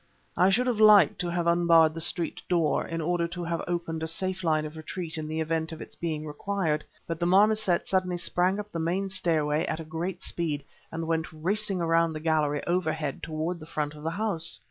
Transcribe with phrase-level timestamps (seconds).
[0.35, 4.01] I should have liked to have unbarred the street door, in order to have opened
[4.01, 7.87] a safe line of retreat in the event of its being required, but the marmoset
[7.87, 12.19] suddenly sprang up the main stairway at a great speed, and went racing around the
[12.19, 14.59] gallery overhead toward the front of the house.